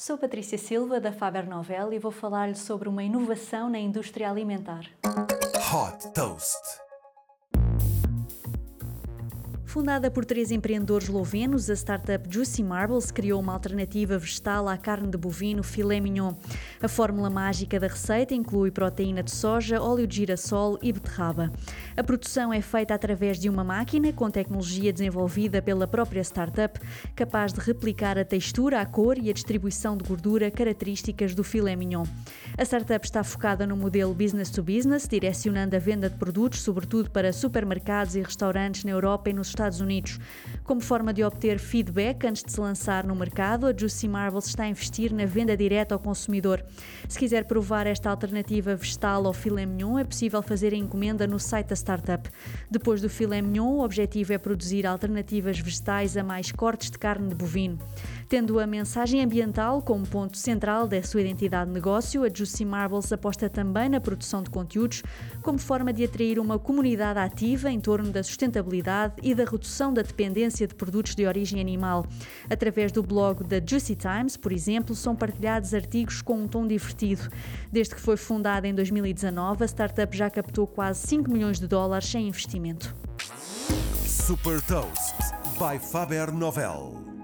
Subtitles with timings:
[0.00, 4.84] Sou Patrícia Silva, da Faber Novel, e vou falar-lhe sobre uma inovação na indústria alimentar.
[5.04, 6.87] Hot Toast.
[9.68, 15.10] Fundada por três empreendedores lovenos, a startup Juicy Marbles criou uma alternativa vegetal à carne
[15.10, 16.32] de bovino filé mignon.
[16.80, 21.52] A fórmula mágica da receita inclui proteína de soja, óleo de girassol e beterraba.
[21.94, 26.80] A produção é feita através de uma máquina com tecnologia desenvolvida pela própria startup,
[27.14, 31.76] capaz de replicar a textura, a cor e a distribuição de gordura características do filé
[31.76, 32.04] mignon.
[32.56, 37.10] A startup está focada no modelo business to business, direcionando a venda de produtos, sobretudo
[37.10, 40.20] para supermercados e restaurantes na Europa e nos Estados Unidos.
[40.62, 44.62] Como forma de obter feedback antes de se lançar no mercado, a Juicy Marbles está
[44.62, 46.64] a investir na venda direta ao consumidor.
[47.08, 51.40] Se quiser provar esta alternativa vegetal ao filé mignon, é possível fazer a encomenda no
[51.40, 52.30] site da startup.
[52.70, 57.28] Depois do filé mignon, o objetivo é produzir alternativas vegetais a mais cortes de carne
[57.28, 57.78] de bovino.
[58.28, 63.10] Tendo a mensagem ambiental como ponto central da sua identidade de negócio, a Juicy Marbles
[63.10, 65.02] aposta também na produção de conteúdos
[65.40, 70.02] como forma de atrair uma comunidade ativa em torno da sustentabilidade e da redução da
[70.02, 72.04] dependência de produtos de origem animal.
[72.50, 77.30] Através do blog da Juicy Times, por exemplo, são partilhados artigos com um tom divertido.
[77.72, 82.14] Desde que foi fundada em 2019, a startup já captou quase 5 milhões de dólares
[82.14, 82.94] em investimento.
[84.04, 85.14] Super Toast
[85.58, 87.17] by Faber Novel.